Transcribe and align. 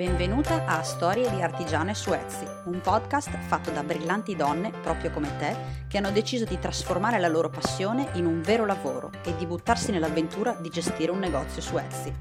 Benvenuta 0.00 0.64
a 0.64 0.82
Storie 0.82 1.28
di 1.28 1.42
Artigiane 1.42 1.92
su 1.94 2.10
Etsy, 2.14 2.46
un 2.64 2.80
podcast 2.80 3.36
fatto 3.36 3.70
da 3.70 3.82
brillanti 3.82 4.34
donne, 4.34 4.70
proprio 4.80 5.10
come 5.10 5.36
te, 5.36 5.54
che 5.88 5.98
hanno 5.98 6.10
deciso 6.10 6.46
di 6.46 6.58
trasformare 6.58 7.18
la 7.18 7.28
loro 7.28 7.50
passione 7.50 8.08
in 8.14 8.24
un 8.24 8.40
vero 8.40 8.64
lavoro 8.64 9.10
e 9.22 9.36
di 9.36 9.44
buttarsi 9.44 9.90
nell'avventura 9.90 10.56
di 10.58 10.70
gestire 10.70 11.10
un 11.12 11.18
negozio 11.18 11.60
su 11.60 11.76
Etsy. 11.76 12.14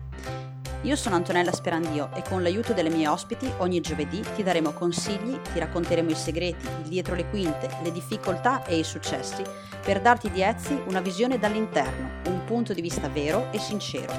Io 0.84 0.96
sono 0.96 1.16
Antonella 1.16 1.52
Sperandio 1.52 2.10
e 2.16 2.22
con 2.22 2.42
l'aiuto 2.42 2.72
delle 2.72 2.90
mie 2.90 3.10
ospiti 3.10 3.52
ogni 3.58 3.82
giovedì 3.82 4.24
ti 4.36 4.44
daremo 4.44 4.72
consigli, 4.72 5.38
ti 5.52 5.60
racconteremo 5.60 6.10
i 6.10 6.16
segreti, 6.16 6.66
il 6.66 6.88
dietro 6.88 7.16
le 7.16 7.30
quinte, 7.30 7.70
le 7.84 7.92
difficoltà 7.92 8.64
e 8.64 8.80
i 8.80 8.86
successi 8.86 9.44
per 9.84 10.00
darti 10.00 10.32
di 10.32 10.42
Etsy 10.42 10.82
una 10.88 11.02
visione 11.02 11.38
dall'interno, 11.38 12.22
un 12.28 12.46
punto 12.46 12.74
di 12.74 12.80
vista 12.82 13.10
vero 13.10 13.52
e 13.52 13.60
sincero. 13.60 14.14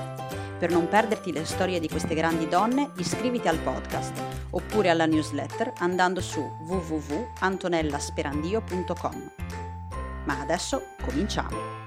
Per 0.59 0.71
non 0.71 0.87
perderti 0.89 1.33
le 1.33 1.47
storie 1.47 1.81
di 1.81 1.89
queste 1.89 2.15
grandi 2.15 2.47
donne, 2.47 2.91
iscriviti 2.97 3.49
al 3.49 3.57
podcast 3.59 4.23
oppure 4.51 4.91
alla 4.91 5.07
newsletter 5.07 5.73
andando 5.79 6.21
su 6.21 6.47
www.antonellasperandio.com. 6.67 9.31
Ma 10.25 10.41
adesso 10.41 10.89
cominciamo! 11.03 11.80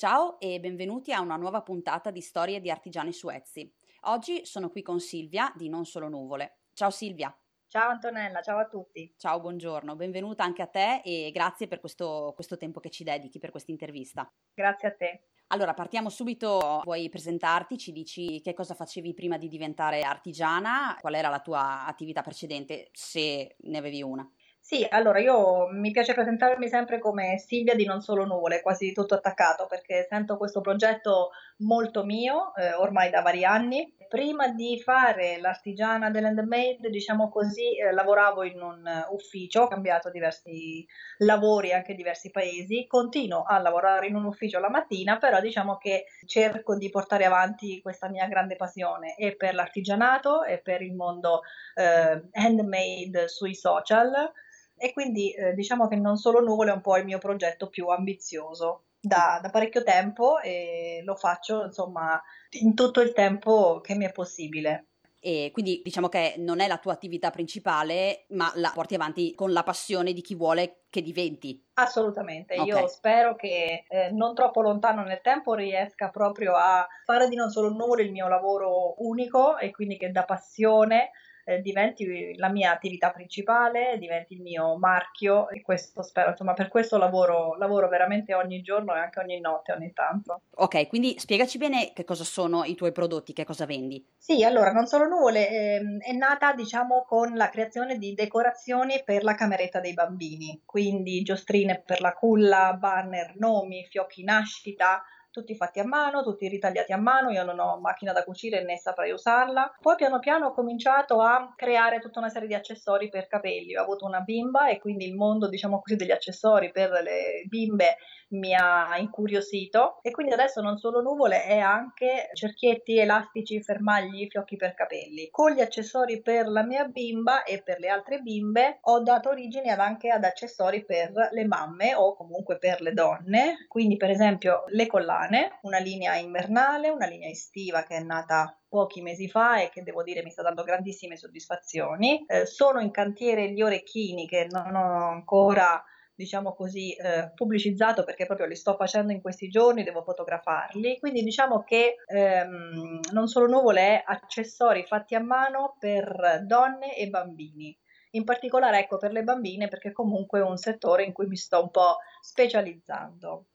Ciao 0.00 0.40
e 0.40 0.60
benvenuti 0.60 1.12
a 1.12 1.20
una 1.20 1.36
nuova 1.36 1.60
puntata 1.60 2.10
di 2.10 2.22
Storie 2.22 2.58
di 2.62 2.70
Artigiani 2.70 3.12
su 3.12 3.28
Etsy. 3.28 3.70
Oggi 4.04 4.46
sono 4.46 4.70
qui 4.70 4.80
con 4.80 4.98
Silvia 4.98 5.52
di 5.54 5.68
Non 5.68 5.84
Solo 5.84 6.08
Nuvole. 6.08 6.60
Ciao 6.72 6.88
Silvia! 6.88 7.38
Ciao 7.66 7.90
Antonella, 7.90 8.40
ciao 8.40 8.60
a 8.60 8.66
tutti. 8.66 9.12
Ciao, 9.18 9.40
buongiorno, 9.40 9.96
benvenuta 9.96 10.42
anche 10.42 10.62
a 10.62 10.68
te 10.68 11.02
e 11.04 11.30
grazie 11.34 11.68
per 11.68 11.80
questo, 11.80 12.32
questo 12.34 12.56
tempo 12.56 12.80
che 12.80 12.88
ci 12.88 13.04
dedichi 13.04 13.38
per 13.38 13.50
questa 13.50 13.72
intervista. 13.72 14.32
Grazie 14.54 14.88
a 14.88 14.94
te. 14.94 15.20
Allora, 15.48 15.74
partiamo 15.74 16.08
subito, 16.08 16.80
vuoi 16.82 17.10
presentarti, 17.10 17.76
ci 17.76 17.92
dici 17.92 18.40
che 18.40 18.54
cosa 18.54 18.72
facevi 18.72 19.12
prima 19.12 19.36
di 19.36 19.48
diventare 19.48 20.00
artigiana, 20.00 20.96
qual 20.98 21.14
era 21.14 21.28
la 21.28 21.40
tua 21.40 21.84
attività 21.84 22.22
precedente, 22.22 22.88
se 22.92 23.56
ne 23.58 23.76
avevi 23.76 24.00
una? 24.00 24.26
Sì, 24.62 24.86
allora 24.88 25.18
io 25.18 25.68
mi 25.72 25.90
piace 25.90 26.12
presentarmi 26.14 26.68
sempre 26.68 26.98
come 26.98 27.38
Silvia 27.38 27.74
di 27.74 27.84
Non 27.86 28.00
Solo 28.02 28.24
Nuvole, 28.24 28.60
quasi 28.62 28.92
tutto 28.92 29.14
attaccato, 29.14 29.66
perché 29.66 30.06
sento 30.08 30.36
questo 30.36 30.60
progetto 30.60 31.30
molto 31.60 32.04
mio, 32.04 32.54
eh, 32.54 32.74
ormai 32.74 33.10
da 33.10 33.22
vari 33.22 33.44
anni. 33.44 33.96
Prima 34.08 34.48
di 34.48 34.80
fare 34.82 35.38
l'artigiana 35.38 36.10
dell'handmade, 36.10 36.90
diciamo 36.90 37.28
così, 37.28 37.76
eh, 37.78 37.92
lavoravo 37.92 38.42
in 38.42 38.60
un 38.60 39.06
ufficio, 39.10 39.62
ho 39.62 39.68
cambiato 39.68 40.10
diversi 40.10 40.84
lavori 41.18 41.72
anche 41.72 41.92
in 41.92 41.96
diversi 41.96 42.30
paesi, 42.30 42.86
continuo 42.88 43.44
a 43.44 43.58
lavorare 43.58 44.08
in 44.08 44.16
un 44.16 44.24
ufficio 44.24 44.58
la 44.58 44.68
mattina, 44.68 45.18
però 45.18 45.40
diciamo 45.40 45.76
che 45.76 46.06
cerco 46.26 46.76
di 46.76 46.90
portare 46.90 47.24
avanti 47.24 47.80
questa 47.80 48.08
mia 48.08 48.26
grande 48.26 48.56
passione 48.56 49.14
e 49.16 49.36
per 49.36 49.54
l'artigianato 49.54 50.42
e 50.42 50.58
per 50.58 50.82
il 50.82 50.94
mondo 50.94 51.42
eh, 51.76 52.28
handmade 52.32 53.28
sui 53.28 53.54
social. 53.54 54.32
E 54.76 54.92
quindi 54.92 55.32
eh, 55.34 55.52
diciamo 55.52 55.86
che 55.86 55.96
non 55.96 56.16
solo 56.16 56.40
nuvole 56.40 56.70
è 56.70 56.74
un 56.74 56.80
po' 56.80 56.96
il 56.96 57.04
mio 57.04 57.18
progetto 57.18 57.68
più 57.68 57.86
ambizioso 57.88 58.86
da, 59.00 59.38
da, 59.42 59.50
parecchio 59.50 59.82
tempo 59.82 60.40
e 60.40 61.02
lo 61.04 61.14
faccio 61.14 61.64
insomma 61.64 62.20
in 62.60 62.74
tutto 62.74 63.00
il 63.00 63.12
tempo 63.12 63.80
che 63.80 63.94
mi 63.94 64.04
è 64.04 64.12
possibile. 64.12 64.86
E 65.22 65.50
quindi 65.52 65.82
diciamo 65.84 66.08
che 66.08 66.36
non 66.38 66.60
è 66.60 66.66
la 66.66 66.78
tua 66.78 66.94
attività 66.94 67.30
principale, 67.30 68.24
ma 68.30 68.50
la 68.54 68.70
porti 68.72 68.94
avanti 68.94 69.34
con 69.34 69.52
la 69.52 69.62
passione 69.62 70.14
di 70.14 70.22
chi 70.22 70.34
vuole 70.34 70.84
che 70.88 71.02
diventi. 71.02 71.62
Assolutamente, 71.74 72.54
okay. 72.54 72.66
io 72.66 72.88
spero 72.88 73.36
che 73.36 73.84
eh, 73.86 74.10
non 74.12 74.34
troppo 74.34 74.62
lontano 74.62 75.02
nel 75.02 75.20
tempo 75.20 75.54
riesca 75.54 76.08
proprio 76.08 76.54
a 76.54 76.86
fare 77.04 77.28
di 77.28 77.36
non 77.36 77.50
solo 77.50 77.68
nuvole 77.68 78.02
il 78.02 78.12
mio 78.12 78.28
lavoro 78.28 78.94
unico 79.02 79.58
e 79.58 79.70
quindi 79.70 79.98
che 79.98 80.10
da 80.10 80.24
passione 80.24 81.10
eh, 81.44 81.60
diventi 81.60 82.36
la 82.36 82.48
mia 82.48 82.72
attività 82.72 83.10
principale, 83.10 83.96
diventi 83.98 84.34
il 84.34 84.42
mio 84.42 84.76
marchio 84.76 85.48
e 85.48 85.60
questo 85.62 86.02
spero, 86.02 86.30
insomma, 86.30 86.54
per 86.54 86.68
questo 86.68 86.96
lavoro, 86.96 87.56
lavoro 87.56 87.88
veramente 87.88 88.34
ogni 88.34 88.60
giorno 88.62 88.94
e 88.94 88.98
anche 88.98 89.20
ogni 89.20 89.40
notte 89.40 89.72
ogni 89.72 89.92
tanto. 89.92 90.42
Ok, 90.56 90.88
quindi 90.88 91.18
spiegaci 91.18 91.58
bene 91.58 91.92
che 91.92 92.04
cosa 92.04 92.24
sono 92.24 92.64
i 92.64 92.74
tuoi 92.74 92.92
prodotti, 92.92 93.32
che 93.32 93.44
cosa 93.44 93.66
vendi. 93.66 94.04
Sì, 94.16 94.44
allora, 94.44 94.72
Non 94.72 94.86
Solo 94.86 95.06
Nuvole 95.06 95.48
eh, 95.48 95.98
è 96.00 96.12
nata, 96.12 96.52
diciamo, 96.52 97.04
con 97.06 97.34
la 97.36 97.48
creazione 97.48 97.98
di 97.98 98.14
decorazioni 98.14 99.02
per 99.04 99.22
la 99.24 99.34
cameretta 99.34 99.80
dei 99.80 99.94
bambini, 99.94 100.62
quindi 100.64 101.22
giostrine 101.22 101.82
per 101.84 102.00
la 102.00 102.12
culla, 102.12 102.76
banner, 102.78 103.34
nomi, 103.36 103.86
fiocchi 103.88 104.22
nascita, 104.24 105.02
tutti 105.30 105.54
fatti 105.54 105.78
a 105.80 105.84
mano, 105.86 106.22
tutti 106.22 106.48
ritagliati 106.48 106.92
a 106.92 106.98
mano, 106.98 107.30
io 107.30 107.44
non 107.44 107.58
ho 107.58 107.78
macchina 107.78 108.12
da 108.12 108.24
cucire 108.24 108.62
né 108.64 108.76
saprei 108.76 109.12
usarla. 109.12 109.76
Poi 109.80 109.94
piano 109.96 110.18
piano 110.18 110.46
ho 110.46 110.52
cominciato 110.52 111.20
a 111.20 111.52
creare 111.56 112.00
tutta 112.00 112.18
una 112.18 112.28
serie 112.28 112.48
di 112.48 112.54
accessori 112.54 113.08
per 113.08 113.26
capelli, 113.26 113.76
ho 113.76 113.82
avuto 113.82 114.06
una 114.06 114.20
bimba 114.20 114.68
e 114.68 114.78
quindi 114.78 115.06
il 115.06 115.14
mondo, 115.14 115.48
diciamo 115.48 115.80
così, 115.80 115.96
degli 115.96 116.10
accessori 116.10 116.70
per 116.70 116.90
le 116.90 117.44
bimbe 117.46 117.96
mi 118.30 118.54
ha 118.54 118.96
incuriosito 118.98 119.98
e 120.02 120.10
quindi 120.10 120.32
adesso 120.32 120.60
non 120.60 120.76
solo 120.76 121.00
nuvole 121.00 121.44
è 121.44 121.58
anche 121.58 122.30
cerchietti, 122.34 122.98
elastici, 122.98 123.62
fermagli, 123.62 124.28
fiocchi 124.28 124.56
per 124.56 124.74
capelli. 124.74 125.28
Con 125.30 125.52
gli 125.52 125.60
accessori 125.60 126.20
per 126.20 126.46
la 126.46 126.62
mia 126.62 126.84
bimba 126.84 127.44
e 127.44 127.62
per 127.62 127.78
le 127.78 127.88
altre 127.88 128.20
bimbe 128.20 128.78
ho 128.82 129.00
dato 129.00 129.30
origine 129.30 129.70
anche 129.70 130.10
ad 130.10 130.24
accessori 130.24 130.84
per 130.84 131.12
le 131.30 131.46
mamme 131.46 131.94
o 131.94 132.14
comunque 132.14 132.58
per 132.58 132.80
le 132.80 132.92
donne, 132.92 133.66
quindi 133.68 133.96
per 133.96 134.10
esempio 134.10 134.64
le 134.68 134.86
collane, 134.86 135.58
una 135.62 135.78
linea 135.78 136.16
invernale, 136.16 136.90
una 136.90 137.06
linea 137.06 137.28
estiva 137.28 137.82
che 137.82 137.96
è 137.96 138.02
nata 138.02 138.54
pochi 138.68 139.02
mesi 139.02 139.28
fa 139.28 139.60
e 139.60 139.68
che 139.68 139.82
devo 139.82 140.02
dire 140.02 140.22
mi 140.22 140.30
sta 140.30 140.42
dando 140.42 140.62
grandissime 140.62 141.16
soddisfazioni. 141.16 142.24
Eh, 142.26 142.46
sono 142.46 142.80
in 142.80 142.90
cantiere 142.90 143.50
gli 143.50 143.62
orecchini 143.62 144.26
che 144.26 144.46
non 144.48 144.74
ho 144.74 145.08
ancora 145.08 145.82
diciamo 146.20 146.54
così, 146.54 146.92
eh, 146.92 147.32
pubblicizzato 147.34 148.04
perché 148.04 148.26
proprio 148.26 148.46
li 148.46 148.54
sto 148.54 148.74
facendo 148.74 149.10
in 149.10 149.22
questi 149.22 149.48
giorni, 149.48 149.82
devo 149.82 150.02
fotografarli. 150.02 150.98
Quindi 150.98 151.22
diciamo 151.22 151.62
che 151.62 151.96
ehm, 152.06 153.00
non 153.12 153.26
solo 153.26 153.46
nuvole 153.46 153.80
è 153.80 154.02
accessori 154.04 154.84
fatti 154.84 155.14
a 155.14 155.20
mano 155.20 155.76
per 155.78 156.42
donne 156.44 156.94
e 156.94 157.08
bambini. 157.08 157.74
In 158.12 158.24
particolare 158.24 158.80
ecco 158.80 158.98
per 158.98 159.12
le 159.12 159.22
bambine 159.22 159.68
perché 159.68 159.92
comunque 159.92 160.40
è 160.40 160.42
un 160.42 160.58
settore 160.58 161.04
in 161.04 161.12
cui 161.12 161.26
mi 161.26 161.36
sto 161.36 161.62
un 161.62 161.70
po' 161.70 161.96
specializzando. 162.20 163.46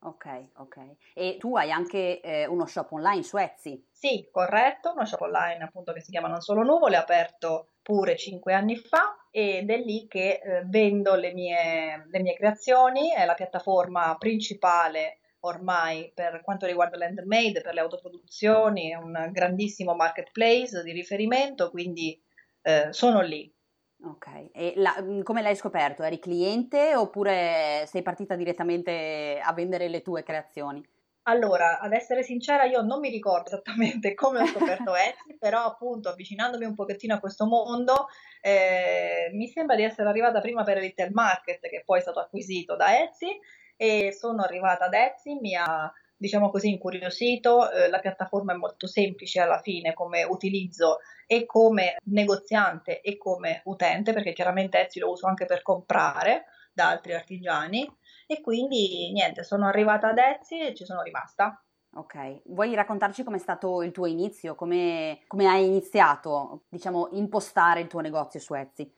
Ok, 0.00 0.50
ok. 0.56 0.96
E 1.14 1.36
tu 1.38 1.56
hai 1.56 1.70
anche 1.70 2.20
eh, 2.20 2.46
uno 2.46 2.66
shop 2.66 2.92
online 2.92 3.22
su 3.22 3.36
Etsy? 3.36 3.86
Sì, 3.90 4.28
corretto, 4.30 4.92
uno 4.92 5.04
shop 5.04 5.20
online 5.20 5.62
appunto 5.62 5.92
che 5.92 6.00
si 6.00 6.10
chiama 6.10 6.28
Non 6.28 6.40
Solo 6.40 6.62
Nuvole, 6.62 6.96
aperto 6.96 7.74
pure 7.82 8.16
cinque 8.16 8.54
anni 8.54 8.76
fa 8.76 9.17
ed 9.30 9.70
è 9.70 9.78
lì 9.78 10.06
che 10.06 10.40
eh, 10.42 10.62
vendo 10.66 11.14
le 11.14 11.32
mie, 11.32 12.06
le 12.10 12.20
mie 12.20 12.34
creazioni, 12.34 13.12
è 13.12 13.24
la 13.24 13.34
piattaforma 13.34 14.16
principale 14.18 15.18
ormai 15.40 16.10
per 16.14 16.40
quanto 16.42 16.66
riguarda 16.66 16.96
l'handmade, 16.96 17.60
per 17.60 17.74
le 17.74 17.80
autoproduzioni, 17.80 18.90
è 18.90 18.96
un 18.96 19.28
grandissimo 19.32 19.94
marketplace 19.94 20.82
di 20.82 20.92
riferimento, 20.92 21.70
quindi 21.70 22.20
eh, 22.62 22.88
sono 22.90 23.20
lì. 23.20 23.52
Ok, 24.00 24.50
e 24.52 24.74
la, 24.76 24.96
mm, 25.00 25.22
come 25.22 25.42
l'hai 25.42 25.56
scoperto? 25.56 26.02
Eri 26.02 26.18
cliente 26.20 26.94
oppure 26.94 27.84
sei 27.86 28.02
partita 28.02 28.36
direttamente 28.36 29.40
a 29.42 29.52
vendere 29.52 29.88
le 29.88 30.02
tue 30.02 30.22
creazioni? 30.22 30.84
Allora, 31.28 31.78
ad 31.78 31.92
essere 31.92 32.22
sincera, 32.22 32.64
io 32.64 32.80
non 32.80 33.00
mi 33.00 33.10
ricordo 33.10 33.48
esattamente 33.48 34.14
come 34.16 34.40
ho 34.40 34.46
scoperto 34.46 34.94
Etsy, 34.94 35.36
però 35.38 35.64
appunto 35.64 36.08
avvicinandomi 36.08 36.64
un 36.64 36.74
pochettino 36.74 37.14
a 37.14 37.20
questo 37.20 37.44
mondo, 37.44 38.08
eh, 38.40 39.30
mi 39.34 39.46
sembra 39.46 39.76
di 39.76 39.82
essere 39.82 40.08
arrivata 40.08 40.40
prima 40.40 40.64
per 40.64 40.78
Little 40.78 41.10
Market, 41.12 41.60
che 41.68 41.82
poi 41.84 41.98
è 41.98 42.02
stato 42.02 42.20
acquisito 42.20 42.76
da 42.76 43.02
Etsy, 43.02 43.38
e 43.76 44.10
sono 44.12 44.42
arrivata 44.42 44.86
ad 44.86 44.94
Etsy, 44.94 45.38
mi 45.38 45.54
ha 45.54 45.92
diciamo 46.16 46.50
così 46.50 46.70
incuriosito, 46.70 47.70
eh, 47.70 47.88
la 47.90 48.00
piattaforma 48.00 48.54
è 48.54 48.56
molto 48.56 48.86
semplice 48.86 49.40
alla 49.40 49.60
fine 49.60 49.92
come 49.92 50.24
utilizzo 50.24 50.98
e 51.26 51.44
come 51.44 51.98
negoziante 52.04 53.02
e 53.02 53.18
come 53.18 53.60
utente, 53.66 54.14
perché 54.14 54.32
chiaramente 54.32 54.80
Etsy 54.80 54.98
lo 54.98 55.10
uso 55.10 55.26
anche 55.26 55.44
per 55.44 55.60
comprare 55.60 56.46
da 56.72 56.88
altri 56.88 57.12
artigiani 57.12 57.86
e 58.30 58.42
quindi 58.42 59.10
niente, 59.10 59.42
sono 59.42 59.66
arrivata 59.66 60.08
ad 60.08 60.18
Etsy 60.18 60.60
e 60.60 60.74
ci 60.74 60.84
sono 60.84 61.00
rimasta. 61.00 61.64
Ok, 61.94 62.42
vuoi 62.44 62.74
raccontarci 62.74 63.24
com'è 63.24 63.38
stato 63.38 63.82
il 63.82 63.90
tuo 63.90 64.04
inizio, 64.04 64.54
come, 64.54 65.20
come 65.26 65.46
hai 65.46 65.64
iniziato, 65.64 66.64
diciamo, 66.68 67.08
impostare 67.12 67.80
il 67.80 67.86
tuo 67.86 68.00
negozio 68.00 68.38
su 68.38 68.52
Etsy? 68.52 68.92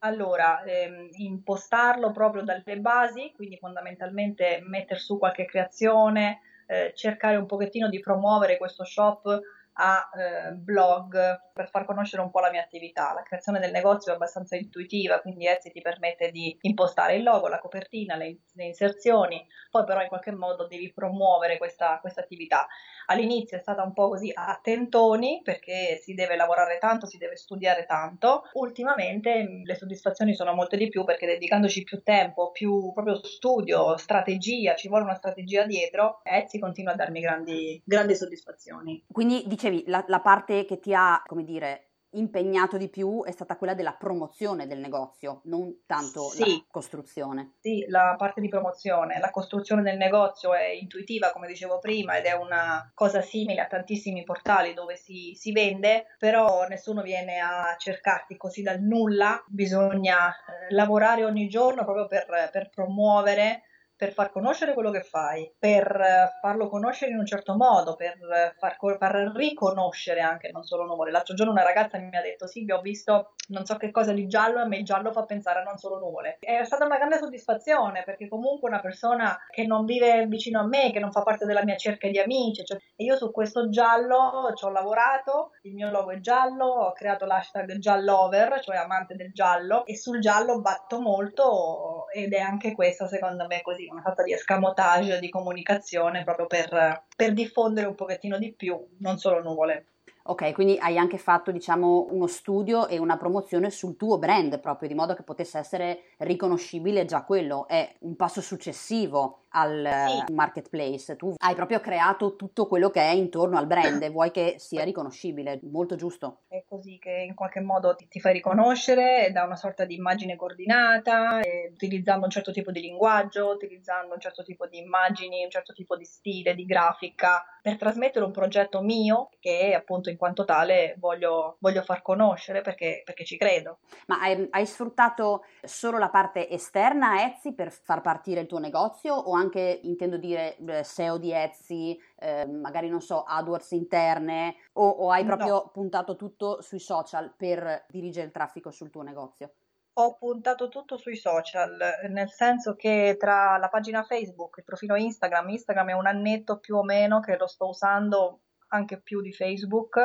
Allora, 0.00 0.62
ehm, 0.64 1.08
impostarlo 1.12 2.12
proprio 2.12 2.42
dalle 2.42 2.78
basi, 2.78 3.32
quindi 3.34 3.56
fondamentalmente 3.56 4.62
mettere 4.62 5.00
su 5.00 5.16
qualche 5.16 5.46
creazione, 5.46 6.40
eh, 6.66 6.92
cercare 6.94 7.36
un 7.36 7.46
pochettino 7.46 7.88
di 7.88 8.00
promuovere 8.00 8.58
questo 8.58 8.84
shop 8.84 9.40
a 9.74 10.08
eh, 10.16 10.52
blog 10.52 11.52
per 11.52 11.68
far 11.68 11.84
conoscere 11.84 12.22
un 12.22 12.30
po' 12.30 12.40
la 12.40 12.50
mia 12.50 12.62
attività. 12.62 13.12
La 13.14 13.22
creazione 13.22 13.60
del 13.60 13.70
negozio 13.70 14.12
è 14.12 14.14
abbastanza 14.14 14.56
intuitiva, 14.56 15.20
quindi 15.20 15.46
Etsy 15.46 15.70
ti 15.70 15.80
permette 15.80 16.30
di 16.30 16.56
impostare 16.62 17.16
il 17.16 17.22
logo, 17.22 17.48
la 17.48 17.60
copertina, 17.60 18.16
le, 18.16 18.38
le 18.52 18.64
inserzioni, 18.64 19.46
poi 19.70 19.84
però 19.84 20.02
in 20.02 20.08
qualche 20.08 20.32
modo 20.32 20.66
devi 20.66 20.92
promuovere 20.92 21.58
questa, 21.58 21.98
questa 22.00 22.20
attività. 22.20 22.66
All'inizio 23.06 23.56
è 23.56 23.60
stata 23.60 23.82
un 23.82 23.92
po' 23.92 24.08
così 24.08 24.30
a 24.34 24.58
tentoni 24.62 25.40
perché 25.42 25.98
si 26.02 26.14
deve 26.14 26.36
lavorare 26.36 26.78
tanto, 26.78 27.06
si 27.06 27.18
deve 27.18 27.36
studiare 27.36 27.84
tanto. 27.84 28.44
Ultimamente 28.54 29.42
mm, 29.42 29.64
le 29.64 29.74
soddisfazioni 29.74 30.34
sono 30.34 30.54
molte 30.54 30.76
di 30.76 30.88
più 30.88 31.04
perché 31.04 31.26
dedicandoci 31.26 31.84
più 31.84 32.02
tempo, 32.02 32.50
più 32.50 32.92
proprio 32.92 33.22
studio, 33.22 33.96
strategia, 33.96 34.74
ci 34.74 34.88
vuole 34.88 35.04
una 35.04 35.14
strategia 35.14 35.64
dietro, 35.64 36.20
Etsy 36.22 36.58
continua 36.58 36.92
a 36.92 36.96
darmi 36.96 37.20
grandi, 37.20 37.82
grandi 37.84 38.14
soddisfazioni. 38.14 39.04
Quindi 39.10 39.44
dicevi 39.64 39.84
la, 39.86 40.04
la 40.08 40.20
parte 40.20 40.64
che 40.64 40.78
ti 40.78 40.94
ha, 40.94 41.22
come 41.24 41.44
dire, 41.44 41.88
impegnato 42.14 42.76
di 42.76 42.88
più 42.88 43.24
è 43.24 43.32
stata 43.32 43.56
quella 43.56 43.74
della 43.74 43.94
promozione 43.94 44.68
del 44.68 44.78
negozio, 44.78 45.40
non 45.44 45.82
tanto 45.84 46.28
sì. 46.28 46.58
la 46.58 46.64
costruzione. 46.70 47.54
Sì, 47.58 47.84
la 47.88 48.14
parte 48.16 48.40
di 48.40 48.48
promozione. 48.48 49.18
La 49.18 49.30
costruzione 49.30 49.82
del 49.82 49.96
negozio 49.96 50.54
è 50.54 50.66
intuitiva, 50.66 51.32
come 51.32 51.48
dicevo 51.48 51.80
prima, 51.80 52.16
ed 52.16 52.26
è 52.26 52.32
una 52.32 52.88
cosa 52.94 53.20
simile 53.20 53.62
a 53.62 53.66
tantissimi 53.66 54.22
portali 54.22 54.74
dove 54.74 54.94
si, 54.94 55.32
si 55.34 55.50
vende, 55.50 56.14
però 56.18 56.66
nessuno 56.68 57.02
viene 57.02 57.40
a 57.40 57.74
cercarti 57.76 58.36
così 58.36 58.62
dal 58.62 58.80
nulla. 58.80 59.42
Bisogna 59.48 60.28
eh, 60.28 60.72
lavorare 60.72 61.24
ogni 61.24 61.48
giorno 61.48 61.82
proprio 61.84 62.06
per, 62.06 62.26
per 62.52 62.70
promuovere 62.70 63.62
per 63.96 64.12
far 64.12 64.30
conoscere 64.30 64.74
quello 64.74 64.90
che 64.90 65.02
fai, 65.02 65.52
per 65.58 65.86
eh, 65.86 66.38
farlo 66.40 66.68
conoscere 66.68 67.12
in 67.12 67.18
un 67.18 67.26
certo 67.26 67.56
modo, 67.56 67.94
per 67.94 68.14
eh, 68.14 68.54
far, 68.58 68.76
far, 68.98 69.32
riconoscere 69.34 70.20
anche 70.20 70.50
non 70.50 70.64
solo 70.64 70.84
nuvole. 70.84 71.10
L'altro 71.10 71.34
giorno 71.34 71.52
una 71.52 71.62
ragazza 71.62 71.98
mi 71.98 72.16
ha 72.16 72.20
detto: 72.20 72.46
Sì, 72.46 72.66
ho 72.70 72.80
visto 72.80 73.34
non 73.48 73.64
so 73.64 73.76
che 73.76 73.90
cosa 73.90 74.12
di 74.12 74.26
giallo, 74.26 74.60
a 74.60 74.66
me 74.66 74.78
il 74.78 74.84
giallo 74.84 75.12
fa 75.12 75.24
pensare 75.24 75.60
a 75.60 75.62
non 75.62 75.76
solo 75.76 75.98
nuvole. 75.98 76.38
È 76.40 76.64
stata 76.64 76.84
una 76.84 76.96
grande 76.96 77.18
soddisfazione 77.18 78.02
perché 78.04 78.28
comunque 78.28 78.68
una 78.68 78.80
persona 78.80 79.38
che 79.50 79.64
non 79.64 79.84
vive 79.84 80.26
vicino 80.26 80.60
a 80.60 80.66
me, 80.66 80.90
che 80.90 81.00
non 81.00 81.12
fa 81.12 81.22
parte 81.22 81.44
della 81.44 81.64
mia 81.64 81.76
cerchia 81.76 82.10
di 82.10 82.18
amici, 82.18 82.64
cioè, 82.64 82.78
e 82.96 83.04
io 83.04 83.16
su 83.16 83.30
questo 83.30 83.68
giallo 83.68 84.52
ci 84.54 84.64
ho 84.64 84.70
lavorato, 84.70 85.50
il 85.62 85.74
mio 85.74 85.90
logo 85.90 86.10
è 86.10 86.20
giallo, 86.20 86.66
ho 86.66 86.92
creato 86.92 87.26
l'hashtag 87.26 87.78
giallover, 87.78 88.60
cioè 88.60 88.76
amante 88.76 89.14
del 89.14 89.32
giallo, 89.32 89.84
e 89.86 89.96
sul 89.96 90.20
giallo 90.20 90.60
batto 90.60 91.00
molto 91.00 92.06
ed 92.12 92.32
è 92.32 92.40
anche 92.40 92.74
questo 92.74 93.06
secondo 93.06 93.46
me 93.46 93.60
così 93.62 93.83
una 93.90 94.02
sorta 94.02 94.22
di 94.22 94.32
escamotage 94.32 95.18
di 95.18 95.28
comunicazione 95.28 96.24
proprio 96.24 96.46
per, 96.46 97.04
per 97.16 97.32
diffondere 97.32 97.86
un 97.86 97.94
pochettino 97.94 98.38
di 98.38 98.52
più, 98.52 98.78
non 98.98 99.18
solo 99.18 99.42
nuvole. 99.42 99.86
Ok, 100.26 100.52
quindi 100.52 100.78
hai 100.80 100.96
anche 100.96 101.18
fatto, 101.18 101.50
diciamo, 101.50 102.06
uno 102.10 102.26
studio 102.26 102.88
e 102.88 102.96
una 102.96 103.18
promozione 103.18 103.68
sul 103.68 103.96
tuo 103.96 104.16
brand 104.16 104.58
proprio, 104.58 104.88
di 104.88 104.94
modo 104.94 105.14
che 105.14 105.22
potesse 105.22 105.58
essere 105.58 106.04
riconoscibile 106.18 107.04
già 107.04 107.24
quello. 107.24 107.68
È 107.68 107.94
un 108.00 108.16
passo 108.16 108.40
successivo 108.40 109.43
al 109.54 110.24
sì. 110.26 110.32
marketplace. 110.32 111.16
Tu 111.16 111.34
hai 111.38 111.54
proprio 111.54 111.80
creato 111.80 112.36
tutto 112.36 112.66
quello 112.66 112.90
che 112.90 113.00
è 113.00 113.12
intorno 113.12 113.56
al 113.56 113.66
brand 113.66 114.02
e 114.02 114.10
vuoi 114.10 114.30
che 114.30 114.56
sia 114.58 114.84
riconoscibile, 114.84 115.60
molto 115.62 115.96
giusto. 115.96 116.42
È 116.48 116.64
così 116.68 116.98
che 116.98 117.10
in 117.10 117.34
qualche 117.34 117.60
modo 117.60 117.94
ti, 117.94 118.06
ti 118.08 118.20
fai 118.20 118.34
riconoscere 118.34 119.30
da 119.32 119.44
una 119.44 119.56
sorta 119.56 119.84
di 119.84 119.94
immagine 119.94 120.36
coordinata, 120.36 121.40
utilizzando 121.72 122.24
un 122.24 122.30
certo 122.30 122.52
tipo 122.52 122.70
di 122.70 122.80
linguaggio, 122.80 123.50
utilizzando 123.50 124.14
un 124.14 124.20
certo 124.20 124.42
tipo 124.42 124.66
di 124.66 124.78
immagini, 124.78 125.44
un 125.44 125.50
certo 125.50 125.72
tipo 125.72 125.96
di 125.96 126.04
stile, 126.04 126.54
di 126.54 126.64
grafica, 126.64 127.44
per 127.64 127.78
trasmettere 127.78 128.26
un 128.26 128.30
progetto 128.30 128.82
mio 128.82 129.30
che 129.40 129.72
appunto 129.74 130.10
in 130.10 130.18
quanto 130.18 130.44
tale 130.44 130.96
voglio, 130.98 131.56
voglio 131.60 131.80
far 131.80 132.02
conoscere 132.02 132.60
perché, 132.60 133.00
perché, 133.04 133.24
ci 133.24 133.38
credo. 133.38 133.78
Ma 134.06 134.20
hai, 134.20 134.46
hai 134.50 134.66
sfruttato 134.66 135.44
solo 135.62 135.96
la 135.96 136.10
parte 136.10 136.50
esterna 136.50 137.24
Etsy 137.24 137.54
per 137.54 137.70
far 137.70 138.02
partire 138.02 138.42
il 138.42 138.46
tuo 138.46 138.58
negozio 138.58 139.14
o 139.14 139.32
anche 139.32 139.43
anche, 139.44 139.80
intendo 139.82 140.16
dire, 140.16 140.56
eh, 140.56 140.82
SEO 140.82 141.18
di 141.18 141.32
Etsy, 141.32 141.98
eh, 142.16 142.46
magari 142.46 142.88
non 142.88 143.00
so, 143.00 143.22
AdWords 143.22 143.70
interne, 143.72 144.56
o, 144.74 144.88
o 144.88 145.10
hai 145.10 145.24
proprio 145.24 145.52
no. 145.52 145.70
puntato 145.72 146.16
tutto 146.16 146.60
sui 146.62 146.80
social 146.80 147.34
per 147.36 147.86
dirigere 147.88 148.26
il 148.26 148.32
traffico 148.32 148.70
sul 148.70 148.90
tuo 148.90 149.02
negozio? 149.02 149.52
Ho 149.96 150.16
puntato 150.16 150.68
tutto 150.68 150.96
sui 150.96 151.14
social, 151.14 151.78
nel 152.08 152.28
senso 152.28 152.74
che 152.74 153.16
tra 153.16 153.56
la 153.58 153.68
pagina 153.68 154.02
Facebook, 154.02 154.56
il 154.58 154.64
profilo 154.64 154.96
Instagram, 154.96 155.50
Instagram 155.50 155.90
è 155.90 155.92
un 155.92 156.06
annetto 156.06 156.58
più 156.58 156.76
o 156.76 156.82
meno 156.82 157.20
che 157.20 157.36
lo 157.36 157.46
sto 157.46 157.68
usando 157.68 158.40
anche 158.68 159.00
più 159.00 159.20
di 159.20 159.32
Facebook 159.32 160.00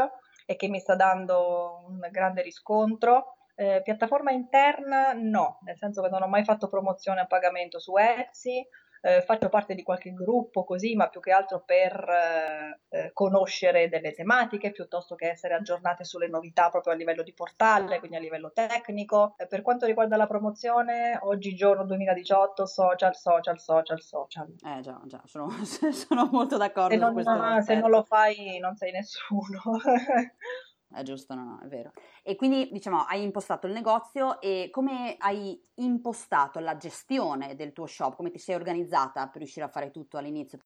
e 0.46 0.56
che 0.56 0.68
mi 0.68 0.80
sta 0.80 0.96
dando 0.96 1.86
un 1.88 2.08
grande 2.12 2.44
riscontro. 2.44 3.38
Eh, 3.56 3.82
piattaforma 3.84 4.32
interna 4.32 5.14
no, 5.14 5.58
nel 5.64 5.78
senso 5.78 6.04
che 6.04 6.10
non 6.10 6.22
ho 6.22 6.28
mai 6.28 6.44
fatto 6.44 6.70
promozione 6.70 7.22
a 7.22 7.26
pagamento 7.26 7.80
su 7.80 7.98
Etsy, 7.98 8.64
eh, 9.02 9.22
faccio 9.22 9.50
parte 9.50 9.76
di 9.76 9.84
qualche 9.84 10.14
gruppo 10.14 10.64
così, 10.64 10.96
ma 10.96 11.08
più 11.08 11.20
che 11.20 11.32
altro 11.32 11.64
per 11.66 11.94
eh, 11.94 12.80
eh, 12.90 13.12
conoscere 13.14 13.90
delle 13.90 14.12
tematiche 14.14 14.72
piuttosto 14.72 15.16
che 15.16 15.30
essere 15.30 15.54
aggiornate 15.54 16.04
sulle 16.04 16.28
novità 16.28 16.70
proprio 16.70 16.94
a 16.94 16.96
livello 16.96 17.24
di 17.24 17.34
portale, 17.34 18.00
quindi 18.00 18.18
a 18.18 18.20
livello 18.20 18.52
tecnico. 18.52 19.36
Eh, 19.38 19.48
per 19.48 19.62
quanto 19.62 19.86
riguarda 19.86 20.18
la 20.18 20.28
promozione, 20.28 21.18
oggigiorno 21.22 21.86
2018, 21.86 22.66
social, 22.66 23.16
social, 23.16 23.60
social, 23.60 24.02
social. 24.02 24.54
Eh 24.66 24.82
già, 24.82 25.00
già, 25.06 25.22
sono, 25.26 25.50
sono 25.92 26.30
molto 26.32 26.58
d'accordo. 26.58 26.94
Se 26.94 26.98
non, 26.98 27.64
se 27.64 27.76
non 27.76 27.90
lo 27.90 28.04
fai 28.04 28.60
non 28.60 28.76
sei 28.76 28.92
nessuno. 28.92 29.62
È 30.92 31.04
giusto, 31.04 31.36
no, 31.36 31.44
no, 31.44 31.60
è 31.62 31.68
vero. 31.68 31.92
E 32.24 32.36
quindi, 32.36 32.70
diciamo, 32.72 33.02
hai 33.02 33.22
impostato 33.22 33.68
il 33.68 33.74
negozio 33.74 34.42
e 34.42 34.70
come 34.72 35.16
hai 35.20 35.62
impostato 35.76 36.60
la 36.60 36.78
gestione 36.78 37.56
del 37.56 37.74
tuo 37.74 37.86
shop? 37.86 38.16
Come 38.16 38.32
ti 38.32 38.40
sei 38.40 38.56
organizzata 38.56 39.28
per 39.28 39.38
riuscire 39.38 39.66
a 39.66 39.70
fare 39.70 39.92
tutto 39.92 40.18
all'inizio? 40.18 40.58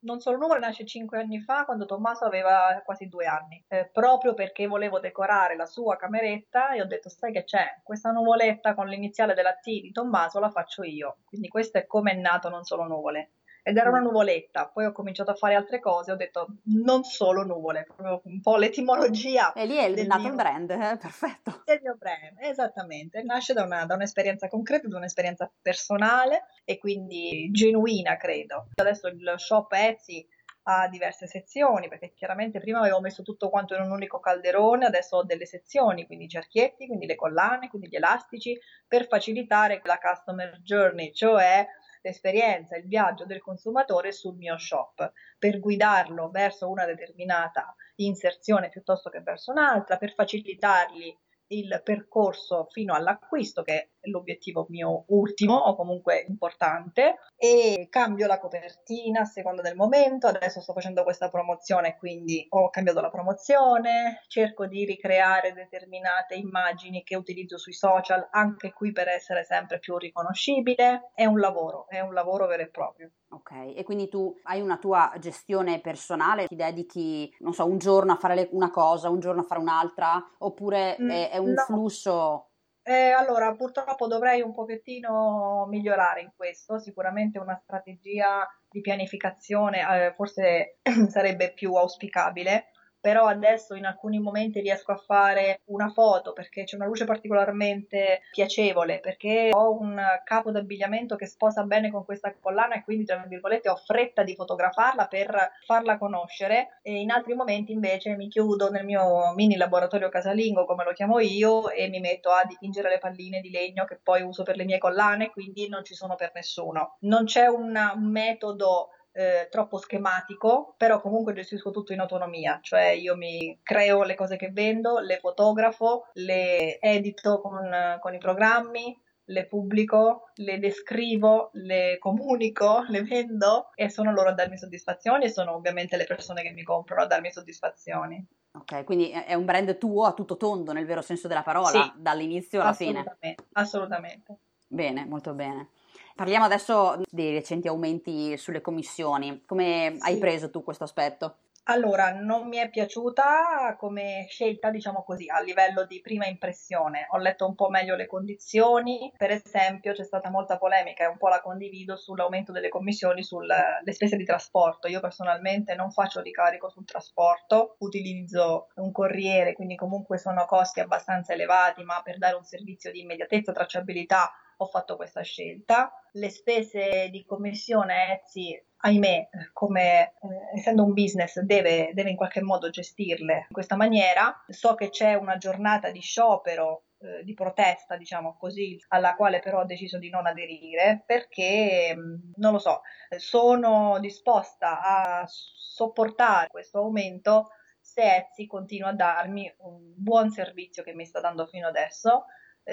Non 0.00 0.18
solo 0.18 0.38
numero 0.38 0.58
nasce 0.58 0.84
cinque 0.84 1.20
anni 1.20 1.38
fa, 1.40 1.64
quando 1.64 1.86
Tommaso 1.86 2.24
aveva 2.24 2.82
quasi 2.84 3.06
due 3.06 3.26
anni, 3.26 3.64
eh, 3.68 3.88
proprio 3.92 4.34
perché 4.34 4.66
volevo 4.66 4.98
decorare 4.98 5.54
la 5.54 5.66
sua 5.66 5.94
cameretta 5.94 6.72
e 6.72 6.80
ho 6.80 6.86
detto, 6.86 7.08
sai 7.08 7.30
che 7.30 7.44
c'è, 7.44 7.80
questa 7.84 8.10
nuvoletta 8.10 8.74
con 8.74 8.88
l'iniziale 8.88 9.34
della 9.34 9.54
T 9.54 9.66
di 9.66 9.92
Tommaso 9.92 10.40
la 10.40 10.50
faccio 10.50 10.82
io. 10.82 11.18
Quindi 11.24 11.46
questo 11.46 11.78
è 11.78 11.86
come 11.86 12.10
è 12.10 12.16
nato 12.16 12.48
Non 12.48 12.64
Solo 12.64 12.88
Nuvole 12.88 13.34
ed 13.68 13.76
era 13.76 13.90
una 13.90 14.00
mm. 14.00 14.04
nuvoletta. 14.04 14.70
Poi 14.72 14.86
ho 14.86 14.92
cominciato 14.92 15.30
a 15.30 15.34
fare 15.34 15.54
altre 15.54 15.78
cose, 15.78 16.10
ho 16.10 16.16
detto 16.16 16.46
non 16.74 17.04
solo 17.04 17.44
nuvole, 17.44 17.84
proprio 17.84 18.22
un 18.24 18.40
po' 18.40 18.56
l'etimologia. 18.56 19.52
E 19.52 19.66
lì 19.66 19.76
è 19.76 20.04
nato 20.04 20.22
mio, 20.22 20.30
il 20.30 20.34
brand, 20.36 20.70
eh? 20.70 20.96
perfetto. 20.96 21.62
Del 21.66 21.80
mio 21.82 21.94
brand, 21.98 22.38
esattamente. 22.40 23.22
Nasce 23.22 23.52
da, 23.52 23.64
una, 23.64 23.84
da 23.84 23.94
un'esperienza 23.94 24.48
concreta, 24.48 24.88
da 24.88 24.96
un'esperienza 24.96 25.52
personale 25.60 26.44
e 26.64 26.78
quindi 26.78 27.50
genuina, 27.52 28.16
credo. 28.16 28.68
Adesso 28.74 29.08
il 29.08 29.34
shop 29.36 29.70
Etsy 29.74 30.26
ha 30.62 30.88
diverse 30.88 31.26
sezioni, 31.26 31.88
perché 31.88 32.14
chiaramente 32.14 32.60
prima 32.60 32.78
avevo 32.78 33.00
messo 33.00 33.22
tutto 33.22 33.50
quanto 33.50 33.74
in 33.74 33.82
un 33.82 33.90
unico 33.90 34.18
calderone, 34.18 34.86
adesso 34.86 35.16
ho 35.16 35.24
delle 35.24 35.44
sezioni, 35.44 36.06
quindi 36.06 36.24
i 36.24 36.28
cerchietti, 36.28 36.86
quindi 36.86 37.04
le 37.04 37.16
collane, 37.16 37.68
quindi 37.68 37.88
gli 37.88 37.96
elastici, 37.96 38.58
per 38.86 39.06
facilitare 39.06 39.82
la 39.84 39.98
customer 39.98 40.58
journey, 40.62 41.12
cioè 41.12 41.66
l'esperienza, 42.02 42.76
il 42.76 42.86
viaggio 42.86 43.24
del 43.24 43.40
consumatore 43.40 44.12
sul 44.12 44.36
mio 44.36 44.58
shop, 44.58 45.12
per 45.38 45.58
guidarlo 45.60 46.30
verso 46.30 46.68
una 46.68 46.84
determinata 46.84 47.74
inserzione 47.96 48.68
piuttosto 48.68 49.10
che 49.10 49.20
verso 49.20 49.50
un'altra, 49.50 49.96
per 49.96 50.14
facilitargli 50.14 51.16
il 51.48 51.80
percorso 51.82 52.66
fino 52.70 52.94
all'acquisto, 52.94 53.62
che 53.62 53.92
l'obiettivo 54.02 54.66
mio 54.70 55.04
ultimo 55.08 55.54
o 55.54 55.76
comunque 55.76 56.24
importante, 56.28 57.18
e 57.36 57.88
cambio 57.90 58.26
la 58.26 58.38
copertina 58.38 59.20
a 59.20 59.24
seconda 59.24 59.62
del 59.62 59.76
momento. 59.76 60.26
Adesso 60.26 60.60
sto 60.60 60.72
facendo 60.72 61.02
questa 61.02 61.28
promozione, 61.28 61.96
quindi 61.96 62.46
ho 62.50 62.70
cambiato 62.70 63.00
la 63.00 63.10
promozione, 63.10 64.22
cerco 64.28 64.66
di 64.66 64.84
ricreare 64.84 65.52
determinate 65.52 66.34
immagini 66.34 67.02
che 67.02 67.16
utilizzo 67.16 67.58
sui 67.58 67.72
social, 67.72 68.28
anche 68.30 68.72
qui 68.72 68.92
per 68.92 69.08
essere 69.08 69.44
sempre 69.44 69.78
più 69.78 69.96
riconoscibile. 69.96 71.10
È 71.14 71.24
un 71.24 71.38
lavoro, 71.38 71.86
è 71.88 72.00
un 72.00 72.14
lavoro 72.14 72.46
vero 72.46 72.62
e 72.62 72.68
proprio. 72.68 73.10
Ok, 73.30 73.74
e 73.76 73.84
quindi 73.84 74.08
tu 74.08 74.34
hai 74.44 74.62
una 74.62 74.78
tua 74.78 75.12
gestione 75.18 75.80
personale, 75.80 76.46
ti 76.46 76.56
dedichi, 76.56 77.30
non 77.40 77.52
so, 77.52 77.66
un 77.66 77.76
giorno 77.76 78.12
a 78.12 78.16
fare 78.16 78.48
una 78.52 78.70
cosa, 78.70 79.10
un 79.10 79.20
giorno 79.20 79.42
a 79.42 79.44
fare 79.44 79.60
un'altra, 79.60 80.34
oppure 80.38 80.96
mm, 80.98 81.10
è, 81.10 81.30
è 81.30 81.36
un 81.36 81.52
no. 81.52 81.62
flusso? 81.64 82.47
Eh, 82.90 83.10
allora, 83.10 83.54
purtroppo 83.54 84.06
dovrei 84.06 84.40
un 84.40 84.54
pochettino 84.54 85.66
migliorare 85.68 86.22
in 86.22 86.30
questo, 86.34 86.78
sicuramente 86.78 87.38
una 87.38 87.60
strategia 87.62 88.48
di 88.66 88.80
pianificazione 88.80 89.80
eh, 89.80 90.14
forse 90.14 90.78
sarebbe 91.10 91.52
più 91.52 91.74
auspicabile, 91.74 92.68
però 93.00 93.26
adesso 93.26 93.74
in 93.74 93.84
alcuni 93.84 94.18
momenti 94.18 94.60
riesco 94.60 94.92
a 94.92 94.96
fare 94.96 95.60
una 95.66 95.88
foto 95.88 96.32
perché 96.32 96.64
c'è 96.64 96.76
una 96.76 96.86
luce 96.86 97.04
particolarmente 97.04 98.22
piacevole, 98.30 99.00
perché 99.00 99.50
ho 99.52 99.78
un 99.78 100.00
capo 100.24 100.50
d'abbigliamento 100.50 101.16
che 101.16 101.26
sposa 101.26 101.62
bene 101.64 101.90
con 101.90 102.04
questa 102.04 102.34
collana 102.40 102.74
e 102.74 102.84
quindi 102.84 103.04
tra 103.04 103.24
virgolette 103.26 103.68
ho 103.68 103.76
fretta 103.76 104.22
di 104.22 104.34
fotografarla 104.34 105.06
per 105.06 105.52
farla 105.64 105.98
conoscere 105.98 106.80
e 106.82 107.00
in 107.00 107.10
altri 107.10 107.34
momenti 107.34 107.72
invece 107.72 108.16
mi 108.16 108.28
chiudo 108.28 108.70
nel 108.70 108.84
mio 108.84 109.32
mini 109.34 109.56
laboratorio 109.56 110.08
casalingo 110.08 110.64
come 110.64 110.84
lo 110.84 110.92
chiamo 110.92 111.18
io 111.20 111.70
e 111.70 111.88
mi 111.88 112.00
metto 112.00 112.30
a 112.30 112.44
dipingere 112.44 112.88
le 112.88 112.98
palline 112.98 113.40
di 113.40 113.50
legno 113.50 113.84
che 113.84 113.98
poi 114.02 114.22
uso 114.22 114.42
per 114.42 114.56
le 114.56 114.64
mie 114.64 114.78
collane, 114.78 115.30
quindi 115.30 115.68
non 115.68 115.84
ci 115.84 115.94
sono 115.94 116.14
per 116.14 116.32
nessuno. 116.34 116.96
Non 117.00 117.24
c'è 117.24 117.46
una, 117.46 117.92
un 117.94 118.10
metodo 118.10 118.90
eh, 119.18 119.48
troppo 119.50 119.78
schematico, 119.78 120.74
però 120.76 121.00
comunque 121.00 121.32
gestisco 121.32 121.72
tutto 121.72 121.92
in 121.92 121.98
autonomia, 121.98 122.60
cioè 122.62 122.90
io 122.90 123.16
mi 123.16 123.58
creo 123.64 124.04
le 124.04 124.14
cose 124.14 124.36
che 124.36 124.50
vendo, 124.52 125.00
le 125.00 125.18
fotografo, 125.18 126.06
le 126.14 126.78
edito 126.78 127.40
con, 127.40 127.98
con 127.98 128.14
i 128.14 128.18
programmi, 128.18 128.96
le 129.24 129.46
pubblico, 129.46 130.30
le 130.36 130.60
descrivo, 130.60 131.50
le 131.54 131.96
comunico, 131.98 132.84
le 132.88 133.02
vendo 133.02 133.70
e 133.74 133.90
sono 133.90 134.12
loro 134.12 134.28
a 134.28 134.34
darmi 134.34 134.56
soddisfazioni 134.56 135.24
e 135.24 135.30
sono 135.30 135.52
ovviamente 135.54 135.96
le 135.96 136.04
persone 136.04 136.42
che 136.42 136.50
mi 136.50 136.62
comprano 136.62 137.02
a 137.02 137.06
darmi 137.06 137.32
soddisfazioni. 137.32 138.24
Ok, 138.52 138.84
quindi 138.84 139.10
è 139.10 139.34
un 139.34 139.44
brand 139.44 139.78
tuo 139.78 140.04
a 140.04 140.12
tutto 140.12 140.36
tondo 140.36 140.72
nel 140.72 140.86
vero 140.86 141.02
senso 141.02 141.26
della 141.26 141.42
parola, 141.42 141.68
sì, 141.68 141.92
dall'inizio 141.96 142.60
alla 142.60 142.70
assolutamente, 142.70 143.16
fine. 143.20 143.34
Assolutamente. 143.52 144.38
Bene, 144.68 145.04
molto 145.06 145.34
bene. 145.34 145.70
Parliamo 146.18 146.46
adesso 146.46 147.00
dei 147.08 147.32
recenti 147.32 147.68
aumenti 147.68 148.36
sulle 148.36 148.60
commissioni. 148.60 149.44
Come 149.46 149.92
sì. 149.94 149.98
hai 150.00 150.18
preso 150.18 150.50
tu 150.50 150.64
questo 150.64 150.82
aspetto? 150.82 151.36
Allora, 151.70 152.10
non 152.10 152.48
mi 152.48 152.56
è 152.56 152.68
piaciuta 152.68 153.76
come 153.78 154.26
scelta, 154.28 154.70
diciamo 154.70 155.04
così, 155.04 155.30
a 155.30 155.40
livello 155.40 155.84
di 155.84 156.00
prima 156.00 156.26
impressione. 156.26 157.06
Ho 157.10 157.18
letto 157.18 157.46
un 157.46 157.54
po' 157.54 157.68
meglio 157.68 157.94
le 157.94 158.08
condizioni, 158.08 159.12
per 159.16 159.30
esempio 159.30 159.92
c'è 159.92 160.02
stata 160.02 160.28
molta 160.28 160.58
polemica 160.58 161.04
e 161.04 161.06
un 161.06 161.18
po' 161.18 161.28
la 161.28 161.40
condivido 161.40 161.94
sull'aumento 161.94 162.50
delle 162.50 162.68
commissioni 162.68 163.22
sulle 163.22 163.80
spese 163.92 164.16
di 164.16 164.24
trasporto. 164.24 164.88
Io 164.88 164.98
personalmente 164.98 165.76
non 165.76 165.92
faccio 165.92 166.20
ricarico 166.20 166.68
sul 166.68 166.84
trasporto, 166.84 167.76
utilizzo 167.78 168.70
un 168.76 168.90
corriere, 168.90 169.52
quindi 169.52 169.76
comunque 169.76 170.18
sono 170.18 170.46
costi 170.46 170.80
abbastanza 170.80 171.32
elevati, 171.32 171.84
ma 171.84 172.00
per 172.02 172.18
dare 172.18 172.34
un 172.34 172.44
servizio 172.44 172.90
di 172.90 173.02
immediatezza, 173.02 173.52
tracciabilità 173.52 174.32
ho 174.58 174.66
fatto 174.66 174.96
questa 174.96 175.22
scelta. 175.22 175.92
Le 176.12 176.30
spese 176.30 177.08
di 177.10 177.24
commissione 177.24 178.12
Etsy, 178.12 178.60
ahimè, 178.78 179.28
come 179.52 180.02
eh, 180.02 180.58
essendo 180.58 180.84
un 180.84 180.92
business, 180.92 181.38
deve, 181.40 181.92
deve 181.94 182.10
in 182.10 182.16
qualche 182.16 182.42
modo 182.42 182.70
gestirle 182.70 183.46
in 183.48 183.52
questa 183.52 183.76
maniera. 183.76 184.44
So 184.48 184.74
che 184.74 184.90
c'è 184.90 185.14
una 185.14 185.36
giornata 185.36 185.90
di 185.90 186.00
sciopero 186.00 186.84
eh, 187.00 187.22
di 187.22 187.34
protesta, 187.34 187.96
diciamo 187.96 188.36
così, 188.36 188.76
alla 188.88 189.14
quale 189.14 189.38
però 189.38 189.60
ho 189.60 189.64
deciso 189.64 189.98
di 189.98 190.10
non 190.10 190.26
aderire 190.26 191.04
perché, 191.06 191.94
mm, 191.96 192.32
non 192.36 192.52
lo 192.52 192.58
so, 192.58 192.80
sono 193.16 193.98
disposta 194.00 194.80
a 194.82 195.24
sopportare 195.26 196.48
questo 196.48 196.78
aumento 196.78 197.50
se 197.80 198.16
Etsy 198.16 198.46
continua 198.46 198.88
a 198.88 198.94
darmi 198.94 199.50
un 199.58 199.94
buon 199.96 200.30
servizio 200.30 200.82
che 200.82 200.92
mi 200.92 201.06
sta 201.06 201.20
dando 201.20 201.46
fino 201.46 201.68
adesso 201.68 202.24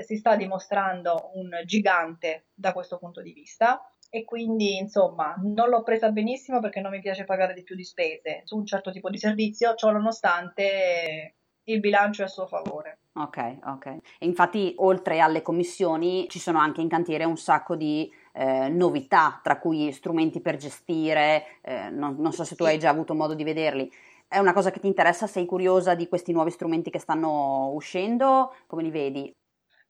si 0.04 0.18
sta 0.18 0.36
dimostrando 0.36 1.32
un 1.36 1.50
gigante 1.66 2.48
da 2.54 2.74
questo 2.74 2.98
punto 2.98 3.22
di 3.22 3.34
vista 3.34 3.82
e 4.10 4.24
quindi 4.24 4.78
insomma 4.78 5.36
non 5.42 5.70
l'ho 5.70 5.84
presa 5.84 6.10
benissimo 6.12 6.60
perché 6.60 6.80
non 6.80 6.92
mi 6.92 7.02
piace 7.02 7.26
pagare 7.26 7.54
di 7.54 7.64
più 7.64 7.76
di 7.76 7.84
spese 7.84 8.42
su 8.46 8.58
un 8.58 8.66
certo 8.66 8.92
tipo 8.92 9.10
di 9.10 9.18
servizio, 9.18 9.76
ciò 9.76 9.92
nonostante 9.92 11.36
il 11.66 11.80
bilancio 11.80 12.22
è 12.22 12.26
a 12.26 12.30
suo 12.30 12.46
favore. 12.48 13.00
Ok, 13.14 13.60
ok. 13.66 13.86
E 13.86 14.26
infatti 14.26 14.74
oltre 14.78 15.20
alle 15.20 15.42
commissioni 15.42 16.28
ci 16.30 16.40
sono 16.40 16.60
anche 16.60 16.82
in 16.82 16.90
cantiere 16.90 17.24
un 17.24 17.38
sacco 17.38 17.76
di 17.76 18.12
eh, 18.34 18.68
novità, 18.70 19.40
tra 19.42 19.58
cui 19.58 19.92
strumenti 19.92 20.42
per 20.42 20.58
gestire, 20.58 21.60
eh, 21.62 21.90
non, 21.90 22.16
non, 22.20 22.34
so 22.34 22.44
se 22.44 22.56
tu 22.56 22.66
hai 22.66 22.78
già 22.78 22.90
avuto 22.90 23.16
modo 23.16 23.34
di 23.34 23.44
vederli. 23.44 23.90
È 24.28 24.38
una 24.38 24.54
cosa 24.54 24.70
che 24.72 24.80
ti 24.80 24.88
interessa? 24.88 25.28
Sei 25.28 25.46
curiosa 25.46 25.96
di 25.96 26.08
questi 26.08 26.34
nuovi 26.34 26.52
strumenti 26.52 26.90
che 26.90 27.00
stanno 27.00 27.72
uscendo? 27.74 28.54
Come 28.68 28.84
li 28.84 28.92
vedi? 28.92 29.34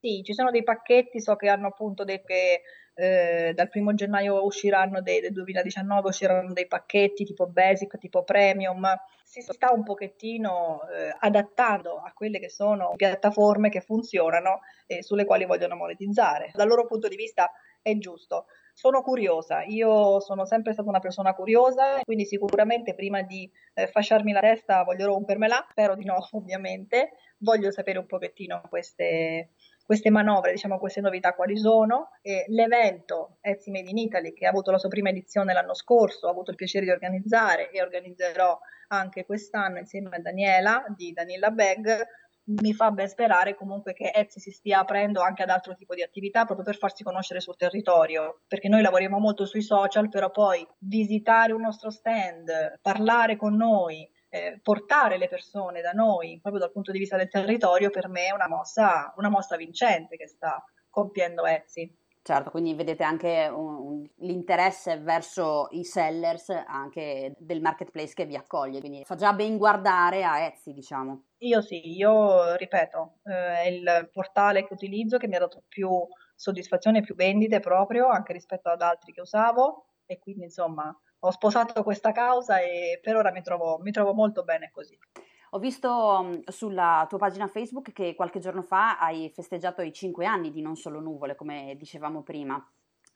Sì, 0.05 0.21
ci 0.23 0.35
sono 0.35 0.51
dei 0.51 0.61
pacchetti, 0.61 1.19
so 1.19 1.35
che 1.35 1.49
hanno 1.49 1.65
appunto 1.65 2.03
detto 2.03 2.27
che 2.27 2.61
eh, 2.93 3.53
dal 3.55 3.69
primo 3.69 3.91
gennaio 3.95 4.45
usciranno 4.45 5.01
dei, 5.01 5.19
del 5.19 5.31
2019 5.31 6.09
usciranno 6.09 6.53
dei 6.53 6.67
pacchetti 6.67 7.23
tipo 7.23 7.47
basic, 7.47 7.97
tipo 7.97 8.23
premium. 8.23 8.85
Si 9.23 9.41
sta 9.41 9.71
un 9.71 9.83
pochettino 9.83 10.81
eh, 10.89 11.15
adattando 11.21 11.97
a 11.97 12.13
quelle 12.13 12.37
che 12.37 12.51
sono 12.51 12.93
piattaforme 12.95 13.69
che 13.69 13.81
funzionano 13.81 14.59
e 14.85 15.01
sulle 15.01 15.25
quali 15.25 15.45
vogliono 15.45 15.75
monetizzare. 15.75 16.51
Dal 16.53 16.67
loro 16.67 16.85
punto 16.85 17.07
di 17.07 17.15
vista 17.15 17.51
è 17.81 17.97
giusto. 17.97 18.45
Sono 18.73 19.01
curiosa, 19.01 19.63
io 19.63 20.19
sono 20.19 20.45
sempre 20.45 20.73
stata 20.73 20.89
una 20.89 20.99
persona 20.99 21.33
curiosa, 21.33 22.01
quindi 22.03 22.25
sicuramente 22.25 22.93
prima 22.93 23.21
di 23.21 23.49
eh, 23.73 23.87
fasciarmi 23.87 24.33
la 24.33 24.41
testa 24.41 24.83
voglio 24.83 25.05
rompermela, 25.05 25.65
spero 25.69 25.95
di 25.95 26.03
no 26.03 26.17
ovviamente, 26.33 27.11
voglio 27.37 27.71
sapere 27.71 27.99
un 27.99 28.05
pochettino 28.05 28.61
queste, 28.67 29.51
queste 29.85 30.09
manovre, 30.09 30.51
diciamo 30.51 30.79
queste 30.79 31.01
novità 31.01 31.33
quali 31.33 31.57
sono. 31.57 32.09
E 32.21 32.45
l'evento 32.47 33.37
Etsy 33.41 33.71
Made 33.71 33.89
in 33.89 33.97
Italy, 33.97 34.33
che 34.33 34.45
ha 34.45 34.49
avuto 34.49 34.71
la 34.71 34.77
sua 34.77 34.89
prima 34.89 35.09
edizione 35.09 35.53
l'anno 35.53 35.75
scorso, 35.75 36.27
ho 36.27 36.31
avuto 36.31 36.51
il 36.51 36.57
piacere 36.57 36.85
di 36.85 36.91
organizzare 36.91 37.69
e 37.69 37.81
organizzerò 37.81 38.57
anche 38.87 39.25
quest'anno 39.25 39.79
insieme 39.79 40.09
a 40.15 40.19
Daniela 40.19 40.83
di 40.95 41.11
Daniela 41.11 41.51
Bag, 41.51 42.05
mi 42.47 42.73
fa 42.73 42.91
ben 42.91 43.07
sperare 43.07 43.55
comunque 43.55 43.93
che 43.93 44.11
Etsy 44.13 44.39
si 44.39 44.51
stia 44.51 44.79
aprendo 44.79 45.21
anche 45.21 45.41
ad 45.41 45.49
altro 45.49 45.73
tipo 45.75 45.95
di 45.95 46.03
attività 46.03 46.45
proprio 46.45 46.65
per 46.65 46.77
farsi 46.77 47.03
conoscere 47.03 47.39
sul 47.39 47.55
territorio, 47.55 48.41
perché 48.47 48.67
noi 48.67 48.83
lavoriamo 48.83 49.17
molto 49.17 49.45
sui 49.45 49.63
social, 49.63 50.09
però 50.09 50.29
poi 50.29 50.65
visitare 50.77 51.53
un 51.53 51.61
nostro 51.61 51.89
stand, 51.89 52.79
parlare 52.81 53.35
con 53.35 53.55
noi, 53.55 54.07
eh, 54.35 54.59
portare 54.61 55.17
le 55.17 55.29
persone 55.29 55.79
da 55.79 55.91
noi, 55.91 56.39
proprio 56.41 56.61
dal 56.61 56.71
punto 56.73 56.91
di 56.91 56.99
vista 56.99 57.15
del 57.15 57.29
territorio, 57.29 57.89
per 57.89 58.09
me 58.09 58.27
è 58.27 58.33
una 58.33 58.49
mossa, 58.49 59.13
una 59.15 59.29
mossa 59.29 59.55
vincente 59.55 60.17
che 60.17 60.27
sta 60.27 60.61
compiendo 60.89 61.45
Etsy. 61.45 61.89
Certo, 62.21 62.49
quindi 62.49 62.73
vedete 62.73 63.03
anche 63.03 63.47
un, 63.47 63.75
un, 63.75 64.09
l'interesse 64.17 64.97
verso 64.97 65.67
i 65.71 65.83
sellers 65.85 66.49
anche 66.49 67.33
del 67.37 67.61
marketplace 67.61 68.13
che 68.13 68.25
vi 68.25 68.35
accoglie, 68.35 68.79
quindi 68.79 69.05
fa 69.05 69.15
già 69.15 69.31
ben 69.31 69.57
guardare 69.57 70.23
a 70.25 70.43
Etsy, 70.43 70.73
diciamo. 70.73 71.27
Io 71.37 71.61
sì, 71.61 71.95
io 71.95 72.55
ripeto, 72.55 73.19
eh, 73.25 73.61
è 73.61 73.67
il 73.67 74.09
portale 74.11 74.65
che 74.65 74.73
utilizzo 74.73 75.17
che 75.17 75.27
mi 75.27 75.35
ha 75.35 75.39
dato 75.39 75.63
più 75.67 75.89
soddisfazione, 76.35 77.01
più 77.01 77.15
vendite 77.15 77.59
proprio, 77.61 78.09
anche 78.09 78.33
rispetto 78.33 78.69
ad 78.69 78.81
altri 78.81 79.13
che 79.13 79.21
usavo 79.21 79.85
e 80.05 80.19
quindi 80.19 80.43
insomma 80.43 80.93
ho 81.19 81.31
sposato 81.31 81.83
questa 81.83 82.11
causa 82.11 82.59
e 82.59 82.99
per 83.01 83.15
ora 83.15 83.31
mi 83.31 83.41
trovo, 83.41 83.79
mi 83.81 83.91
trovo 83.91 84.13
molto 84.13 84.43
bene 84.43 84.69
così. 84.71 84.97
Ho 85.51 85.59
visto 85.59 86.21
mm, 86.23 86.33
sulla 86.47 87.05
tua 87.07 87.17
pagina 87.17 87.47
Facebook 87.47 87.93
che 87.93 88.13
qualche 88.15 88.39
giorno 88.39 88.61
fa 88.61 88.99
hai 88.99 89.29
festeggiato 89.33 89.81
i 89.81 89.93
cinque 89.93 90.25
anni 90.25 90.51
di 90.51 90.61
Non 90.61 90.75
Solo 90.75 90.99
Nuvole, 90.99 91.35
come 91.35 91.75
dicevamo 91.77 92.23
prima. 92.23 92.63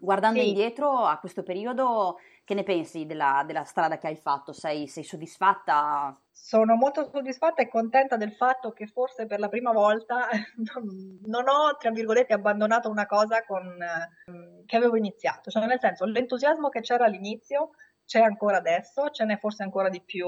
Guardando 0.01 0.39
sì. 0.39 0.47
indietro 0.47 0.99
a 0.99 1.17
questo 1.17 1.43
periodo, 1.43 2.19
che 2.45 2.53
ne 2.53 2.63
pensi 2.63 3.05
della, 3.05 3.43
della 3.45 3.65
strada 3.65 3.97
che 3.97 4.07
hai 4.07 4.15
fatto? 4.15 4.53
Sei, 4.53 4.87
sei, 4.87 5.03
soddisfatta? 5.03 6.17
Sono 6.31 6.75
molto 6.75 7.09
soddisfatta 7.11 7.61
e 7.61 7.67
contenta 7.67 8.15
del 8.15 8.31
fatto 8.31 8.71
che 8.71 8.87
forse 8.87 9.25
per 9.25 9.39
la 9.39 9.49
prima 9.49 9.73
volta 9.73 10.29
non, 11.25 11.47
ho, 11.49 11.75
tra 11.77 11.91
virgolette, 11.91 12.33
abbandonato 12.33 12.89
una 12.89 13.05
cosa 13.05 13.43
con, 13.43 13.65
eh, 13.81 14.63
che 14.65 14.77
avevo 14.77 14.95
iniziato. 14.95 15.51
Cioè, 15.51 15.65
nel 15.65 15.79
senso, 15.81 16.05
l'entusiasmo 16.05 16.69
che 16.69 16.79
c'era 16.79 17.03
all'inizio 17.03 17.71
c'è 18.09 18.21
ancora 18.21 18.57
adesso, 18.57 19.11
ce 19.11 19.23
n'è 19.23 19.37
forse 19.37 19.61
ancora 19.61 19.87
di 19.87 20.01
più 20.01 20.27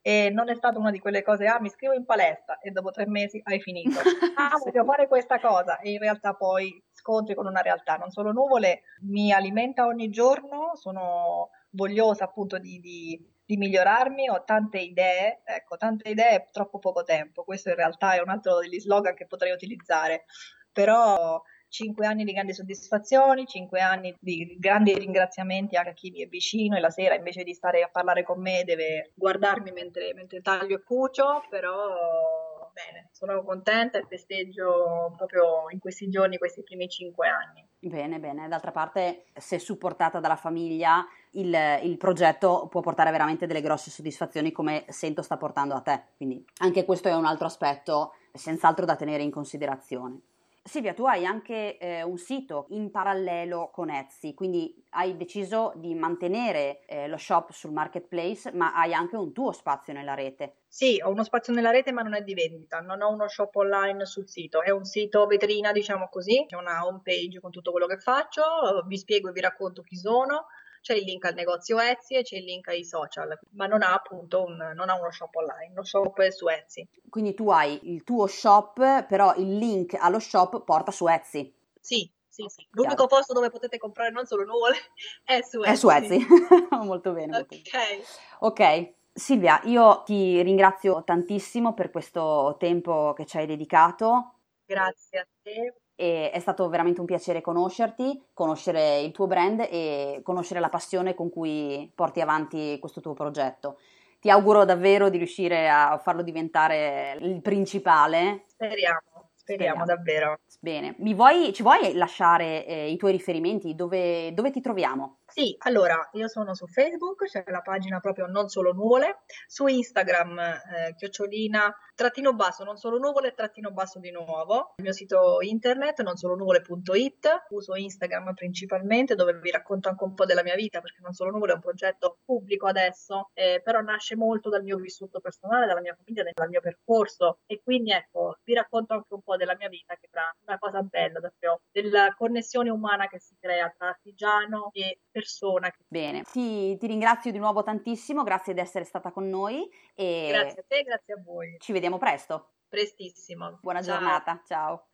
e 0.00 0.30
non 0.30 0.48
è 0.48 0.54
stata 0.54 0.78
una 0.78 0.90
di 0.90 0.98
quelle 0.98 1.22
cose, 1.22 1.44
ah 1.44 1.60
mi 1.60 1.66
iscrivo 1.66 1.92
in 1.92 2.06
palestra 2.06 2.58
e 2.58 2.70
dopo 2.70 2.90
tre 2.90 3.06
mesi 3.06 3.38
hai 3.44 3.60
finito, 3.60 3.98
ah 4.34 4.56
voglio 4.64 4.82
fare 4.84 5.06
questa 5.08 5.38
cosa 5.38 5.78
e 5.78 5.90
in 5.90 5.98
realtà 5.98 6.32
poi 6.32 6.82
scontri 6.90 7.34
con 7.34 7.44
una 7.44 7.60
realtà, 7.60 7.96
non 7.96 8.10
solo 8.10 8.32
nuvole, 8.32 8.84
mi 9.02 9.30
alimenta 9.30 9.84
ogni 9.84 10.08
giorno, 10.08 10.70
sono 10.76 11.50
vogliosa 11.72 12.24
appunto 12.24 12.56
di, 12.56 12.80
di, 12.80 13.22
di 13.44 13.56
migliorarmi, 13.58 14.30
ho 14.30 14.42
tante 14.44 14.78
idee, 14.78 15.42
ecco, 15.44 15.76
tante 15.76 16.08
idee, 16.08 16.48
troppo 16.50 16.78
poco 16.78 17.02
tempo, 17.02 17.44
questo 17.44 17.68
in 17.68 17.74
realtà 17.74 18.14
è 18.14 18.22
un 18.22 18.30
altro 18.30 18.60
degli 18.60 18.80
slogan 18.80 19.14
che 19.14 19.26
potrei 19.26 19.52
utilizzare, 19.52 20.24
però 20.72 21.42
cinque 21.68 22.06
anni 22.06 22.24
di 22.24 22.32
grandi 22.32 22.54
soddisfazioni, 22.54 23.46
cinque 23.46 23.80
anni 23.80 24.14
di 24.18 24.56
grandi 24.58 24.94
ringraziamenti 24.94 25.76
anche 25.76 25.90
a 25.90 25.94
chi 25.94 26.10
mi 26.10 26.22
è 26.22 26.26
vicino 26.26 26.76
e 26.76 26.80
la 26.80 26.90
sera 26.90 27.14
invece 27.14 27.44
di 27.44 27.54
stare 27.54 27.82
a 27.82 27.88
parlare 27.88 28.22
con 28.22 28.40
me 28.40 28.64
deve 28.64 29.12
guardarmi 29.14 29.70
mentre, 29.72 30.12
mentre 30.14 30.40
taglio 30.40 30.76
e 30.76 30.82
cucio, 30.82 31.44
però 31.48 32.68
bene, 32.72 33.08
sono 33.12 33.42
contenta 33.42 33.98
e 33.98 34.06
festeggio 34.08 35.12
proprio 35.16 35.68
in 35.70 35.78
questi 35.78 36.08
giorni 36.08 36.38
questi 36.38 36.62
primi 36.62 36.88
cinque 36.88 37.28
anni. 37.28 37.66
Bene, 37.80 38.18
bene. 38.18 38.48
D'altra 38.48 38.72
parte, 38.72 39.26
se 39.34 39.58
supportata 39.58 40.20
dalla 40.20 40.36
famiglia, 40.36 41.06
il, 41.32 41.56
il, 41.82 41.96
progetto 41.96 42.66
può 42.68 42.80
portare 42.80 43.10
veramente 43.10 43.46
delle 43.46 43.60
grosse 43.60 43.90
soddisfazioni 43.90 44.50
come 44.50 44.84
sento 44.88 45.22
sta 45.22 45.36
portando 45.36 45.74
a 45.74 45.80
te. 45.80 46.02
Quindi 46.16 46.44
anche 46.58 46.84
questo 46.84 47.08
è 47.08 47.14
un 47.14 47.24
altro 47.24 47.46
aspetto 47.46 48.14
senz'altro 48.32 48.84
da 48.84 48.96
tenere 48.96 49.22
in 49.22 49.30
considerazione. 49.30 50.20
Silvia, 50.68 50.92
tu 50.92 51.06
hai 51.06 51.24
anche 51.24 51.78
eh, 51.78 52.02
un 52.02 52.18
sito 52.18 52.66
in 52.70 52.90
parallelo 52.90 53.70
con 53.72 53.88
Etsy, 53.88 54.34
quindi 54.34 54.84
hai 54.90 55.16
deciso 55.16 55.72
di 55.76 55.94
mantenere 55.94 56.84
eh, 56.84 57.08
lo 57.08 57.16
shop 57.16 57.50
sul 57.52 57.72
marketplace, 57.72 58.52
ma 58.52 58.74
hai 58.74 58.92
anche 58.92 59.16
un 59.16 59.32
tuo 59.32 59.52
spazio 59.52 59.94
nella 59.94 60.14
rete. 60.14 60.58
Sì, 60.68 61.00
ho 61.02 61.10
uno 61.10 61.24
spazio 61.24 61.54
nella 61.54 61.70
rete, 61.70 61.90
ma 61.90 62.02
non 62.02 62.14
è 62.14 62.22
di 62.22 62.34
vendita, 62.34 62.80
non 62.80 63.00
ho 63.00 63.10
uno 63.10 63.26
shop 63.26 63.56
online 63.56 64.04
sul 64.04 64.28
sito, 64.28 64.62
è 64.62 64.70
un 64.70 64.84
sito 64.84 65.26
vetrina, 65.26 65.72
diciamo 65.72 66.08
così, 66.10 66.44
c'è 66.46 66.56
una 66.56 66.86
home 66.86 67.00
page 67.02 67.40
con 67.40 67.50
tutto 67.50 67.70
quello 67.70 67.86
che 67.86 67.98
faccio, 67.98 68.42
vi 68.86 68.98
spiego 68.98 69.30
e 69.30 69.32
vi 69.32 69.40
racconto 69.40 69.82
chi 69.82 69.96
sono, 69.96 70.48
c'è 70.88 70.94
il 70.94 71.04
link 71.04 71.22
al 71.26 71.34
negozio 71.34 71.78
Etsy 71.78 72.16
e 72.16 72.22
c'è 72.22 72.36
il 72.36 72.44
link 72.44 72.68
ai 72.68 72.82
social, 72.82 73.38
ma 73.50 73.66
non 73.66 73.82
ha 73.82 73.92
appunto 73.92 74.44
un, 74.44 74.72
non 74.74 74.88
ha 74.88 74.94
uno 74.94 75.10
shop 75.10 75.34
online, 75.34 75.74
lo 75.74 75.84
shop 75.84 76.18
è 76.20 76.30
su 76.30 76.48
Etsy. 76.48 76.88
Quindi 77.10 77.34
tu 77.34 77.50
hai 77.50 77.92
il 77.92 78.04
tuo 78.04 78.26
shop, 78.26 79.04
però 79.04 79.34
il 79.34 79.58
link 79.58 79.94
allo 80.00 80.18
shop 80.18 80.64
porta 80.64 80.90
su 80.90 81.06
Etsy. 81.06 81.54
Sì, 81.78 82.10
sì, 82.26 82.46
sì. 82.48 82.66
L'unico 82.70 82.94
Chiaro. 82.94 83.06
posto 83.06 83.34
dove 83.34 83.50
potete 83.50 83.76
comprare 83.76 84.10
non 84.10 84.24
solo 84.24 84.44
nuvole 84.44 84.76
è 85.24 85.42
su 85.42 85.60
Etsy. 85.60 85.72
È 85.72 85.74
su 85.74 85.90
Etsy. 85.90 86.26
molto 86.84 87.12
bene. 87.12 87.36
Ok. 87.36 87.70
Bene. 87.70 88.02
Ok. 88.38 88.92
Silvia, 89.12 89.60
io 89.64 90.04
ti 90.06 90.40
ringrazio 90.40 91.02
tantissimo 91.04 91.74
per 91.74 91.90
questo 91.90 92.56
tempo 92.58 93.12
che 93.14 93.26
ci 93.26 93.36
hai 93.36 93.44
dedicato. 93.44 94.36
Grazie 94.64 95.18
a 95.18 95.26
te 95.42 95.74
e 96.00 96.30
è 96.30 96.38
stato 96.38 96.68
veramente 96.68 97.00
un 97.00 97.06
piacere 97.06 97.40
conoscerti, 97.40 98.26
conoscere 98.32 99.00
il 99.00 99.10
tuo 99.10 99.26
brand 99.26 99.66
e 99.68 100.20
conoscere 100.22 100.60
la 100.60 100.68
passione 100.68 101.12
con 101.12 101.28
cui 101.28 101.90
porti 101.92 102.20
avanti 102.20 102.78
questo 102.78 103.00
tuo 103.00 103.14
progetto. 103.14 103.80
Ti 104.20 104.30
auguro 104.30 104.64
davvero 104.64 105.08
di 105.08 105.18
riuscire 105.18 105.68
a 105.68 105.98
farlo 105.98 106.22
diventare 106.22 107.18
il 107.20 107.42
principale. 107.42 108.44
Speriamo, 108.46 109.30
speriamo, 109.34 109.82
speriamo. 109.82 109.84
davvero. 109.84 110.38
Bene, 110.60 110.94
vuoi, 111.14 111.52
ci 111.52 111.62
vuoi 111.62 111.92
lasciare 111.94 112.64
eh, 112.64 112.90
i 112.90 112.96
tuoi 112.96 113.10
riferimenti? 113.10 113.74
Dove, 113.74 114.32
dove 114.34 114.52
ti 114.52 114.60
troviamo? 114.60 115.17
Sì, 115.30 115.54
allora 115.60 116.08
io 116.12 116.26
sono 116.26 116.54
su 116.54 116.66
Facebook, 116.66 117.24
c'è 117.26 117.44
la 117.48 117.60
pagina 117.60 118.00
proprio 118.00 118.26
Non 118.26 118.48
Solo 118.48 118.72
Nuvole, 118.72 119.20
su 119.46 119.66
Instagram 119.66 120.38
eh, 120.38 120.94
chiocciolina 120.96 121.72
trattino 121.98 122.32
basso 122.32 122.62
non 122.62 122.76
solo 122.76 122.98
nuvole 122.98 123.34
trattino 123.34 123.72
basso 123.72 123.98
di 123.98 124.12
nuovo, 124.12 124.74
il 124.76 124.84
mio 124.84 124.92
sito 124.92 125.38
internet 125.40 126.00
non 126.02 126.14
solo 126.14 126.36
nuvole.it, 126.36 127.46
uso 127.48 127.74
Instagram 127.74 128.34
principalmente 128.34 129.16
dove 129.16 129.36
vi 129.40 129.50
racconto 129.50 129.88
anche 129.88 130.04
un 130.04 130.14
po' 130.14 130.24
della 130.24 130.44
mia 130.44 130.54
vita 130.54 130.80
perché 130.80 131.00
non 131.02 131.12
solo 131.12 131.32
nuvole 131.32 131.50
è 131.50 131.54
un 131.56 131.60
progetto 131.60 132.18
pubblico 132.24 132.68
adesso, 132.68 133.30
eh, 133.34 133.60
però 133.64 133.80
nasce 133.80 134.14
molto 134.14 134.48
dal 134.48 134.62
mio 134.62 134.76
vissuto 134.76 135.18
personale, 135.18 135.66
dalla 135.66 135.80
mia 135.80 135.96
famiglia, 135.96 136.22
dal 136.32 136.48
mio 136.48 136.60
percorso 136.60 137.40
e 137.46 137.60
quindi 137.64 137.90
ecco 137.90 138.36
vi 138.44 138.54
racconto 138.54 138.94
anche 138.94 139.14
un 139.14 139.22
po' 139.22 139.34
della 139.34 139.56
mia 139.56 139.68
vita 139.68 139.96
che 139.96 140.06
è 140.08 140.18
una 140.46 140.58
cosa 140.58 140.82
bella 140.82 141.18
davvero, 141.18 141.62
della 141.72 142.14
connessione 142.16 142.70
umana 142.70 143.08
che 143.08 143.18
si 143.18 143.34
crea 143.40 143.74
tra 143.76 143.88
artigiano 143.88 144.70
e 144.72 145.00
persona. 145.18 145.72
Bene, 145.86 146.22
ti, 146.22 146.76
ti, 146.76 146.86
ringrazio 146.86 147.32
di 147.32 147.38
nuovo 147.38 147.62
tantissimo, 147.62 148.22
grazie 148.22 148.54
di 148.54 148.60
essere 148.60 148.84
stata 148.84 149.10
con 149.10 149.28
noi. 149.28 149.68
E 149.94 150.28
grazie 150.30 150.60
a 150.60 150.64
te, 150.66 150.82
grazie 150.82 151.14
a 151.14 151.22
voi. 151.24 151.56
Ci 151.58 151.72
vediamo 151.72 151.98
presto. 151.98 152.52
Prestissimo. 152.68 153.58
Buona 153.60 153.82
ciao. 153.82 153.94
giornata, 153.94 154.42
ciao. 154.46 154.86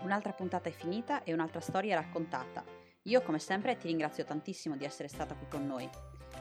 Un'altra 0.00 0.32
puntata 0.32 0.68
è 0.68 0.72
finita 0.72 1.22
e 1.22 1.32
un'altra 1.32 1.60
storia 1.60 1.94
è 1.94 2.02
raccontata. 2.02 2.64
Io 3.06 3.22
come 3.22 3.38
sempre 3.38 3.76
ti 3.76 3.88
ringrazio 3.88 4.24
tantissimo 4.24 4.76
di 4.76 4.84
essere 4.84 5.08
stata 5.08 5.34
qui 5.34 5.48
con 5.48 5.66
noi. 5.66 5.88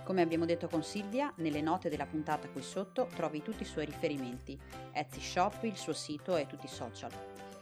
Come 0.04 0.22
abbiamo 0.22 0.46
detto 0.46 0.68
con 0.68 0.84
Silvia, 0.84 1.32
nelle 1.38 1.62
note 1.62 1.90
della 1.90 2.06
puntata 2.06 2.50
qui 2.50 2.62
sotto 2.62 3.08
trovi 3.16 3.42
tutti 3.42 3.64
i 3.64 3.66
suoi 3.66 3.86
riferimenti, 3.86 4.60
Etsy 4.92 5.22
Shop, 5.22 5.64
il 5.64 5.78
suo 5.78 5.94
sito 5.94 6.36
e 6.36 6.48
tutti 6.48 6.66
i 6.66 6.70
social. 6.70 7.12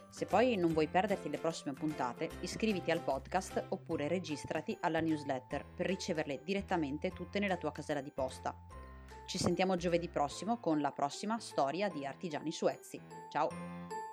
Se 0.09 0.25
poi 0.25 0.55
non 0.55 0.73
vuoi 0.73 0.87
perderti 0.87 1.29
le 1.29 1.37
prossime 1.37 1.73
puntate, 1.73 2.29
iscriviti 2.41 2.91
al 2.91 3.01
podcast 3.01 3.65
oppure 3.69 4.07
registrati 4.07 4.77
alla 4.81 4.99
newsletter 4.99 5.65
per 5.65 5.85
riceverle 5.85 6.41
direttamente 6.43 7.11
tutte 7.11 7.39
nella 7.39 7.57
tua 7.57 7.71
casella 7.71 8.01
di 8.01 8.11
posta. 8.11 8.55
Ci 9.25 9.37
sentiamo 9.37 9.75
giovedì 9.75 10.09
prossimo 10.09 10.59
con 10.59 10.81
la 10.81 10.91
prossima 10.91 11.39
storia 11.39 11.87
di 11.87 12.05
Artigiani 12.05 12.51
su 12.51 12.67
Etsy. 12.67 12.99
Ciao! 13.29 14.08